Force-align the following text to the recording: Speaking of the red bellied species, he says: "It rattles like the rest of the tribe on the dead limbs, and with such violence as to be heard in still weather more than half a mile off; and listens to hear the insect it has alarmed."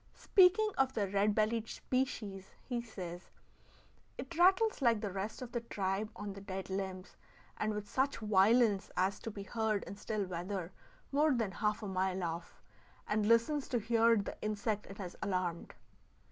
Speaking 0.15 0.71
of 0.79 0.95
the 0.95 1.07
red 1.07 1.35
bellied 1.35 1.69
species, 1.69 2.55
he 2.63 2.81
says: 2.81 3.29
"It 4.17 4.35
rattles 4.35 4.81
like 4.81 4.99
the 4.99 5.11
rest 5.11 5.43
of 5.43 5.51
the 5.51 5.61
tribe 5.61 6.09
on 6.15 6.33
the 6.33 6.41
dead 6.41 6.71
limbs, 6.71 7.15
and 7.57 7.71
with 7.75 7.87
such 7.87 8.17
violence 8.17 8.89
as 8.97 9.19
to 9.19 9.29
be 9.29 9.43
heard 9.43 9.83
in 9.83 9.95
still 9.97 10.25
weather 10.25 10.71
more 11.11 11.35
than 11.35 11.51
half 11.51 11.83
a 11.83 11.87
mile 11.87 12.23
off; 12.23 12.63
and 13.07 13.27
listens 13.27 13.67
to 13.67 13.77
hear 13.79 14.17
the 14.17 14.35
insect 14.41 14.87
it 14.87 14.97
has 14.97 15.15
alarmed." 15.21 15.75